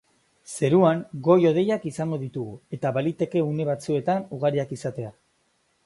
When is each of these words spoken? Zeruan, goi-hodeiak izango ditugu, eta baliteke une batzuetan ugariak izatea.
Zeruan, 0.53 1.03
goi-hodeiak 1.27 1.85
izango 1.91 2.19
ditugu, 2.23 2.57
eta 2.79 2.95
baliteke 2.97 3.47
une 3.53 3.71
batzuetan 3.71 4.27
ugariak 4.39 4.79
izatea. 4.81 5.19